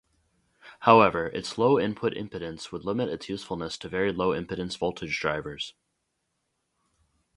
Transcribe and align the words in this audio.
However, 0.79 1.27
its 1.27 1.59
low 1.59 1.79
input 1.79 2.13
impedance 2.15 2.71
would 2.71 2.83
limit 2.83 3.09
its 3.09 3.29
usefulness 3.29 3.77
to 3.77 3.87
very 3.87 4.11
low-impedance 4.11 4.75
voltage 4.75 5.19
drivers. 5.19 5.75